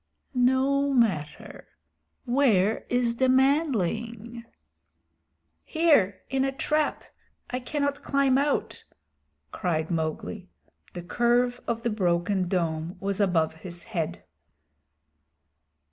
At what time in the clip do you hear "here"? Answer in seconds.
5.63-6.21